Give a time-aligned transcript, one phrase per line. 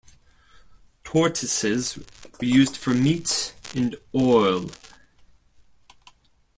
[1.03, 4.71] Tortoises were used for meat and oil.